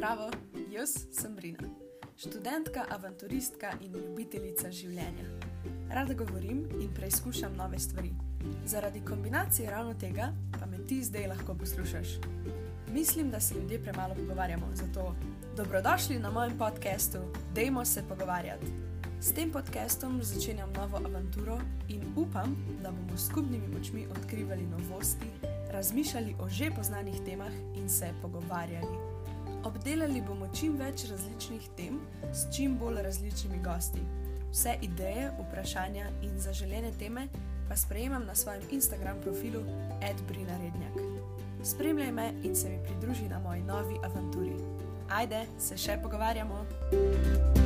[0.00, 1.68] Jaz sem Brina,
[2.16, 5.26] študentka, avanturistka in ljubiteljica življenja.
[5.92, 8.14] Rada govorim in preizkušam nove stvari.
[8.64, 12.16] Zaradi kombinacije ravno tega pa me ti zdaj lahko poslušaš.
[12.88, 15.14] Mislim, da se ljudje premalo pogovarjamo, zato
[15.56, 17.18] dobrodošli na mojem podkastu,
[17.54, 18.72] Dajmo se pogovarjati.
[19.20, 25.28] S tem podkastom začenjam novo avanturo in upam, da bomo skupnimi močmi odkrivali novosti,
[25.70, 29.19] razmišljali o že poznanih temah in se pogovarjali.
[29.64, 31.98] Obdelali bomo čim več različnih tem
[32.32, 34.00] s čim bolj različnimi gosti.
[34.50, 37.28] Vse ideje, vprašanja in zaželene teme
[37.68, 39.60] pa sprejemam na svojem Instagram profilu
[40.02, 40.96] Edbrina Rednjak.
[41.62, 44.56] Spremljaj me in se mi pridruži na moji novi avanturi.
[45.10, 47.59] Ajde, se še pogovarjamo!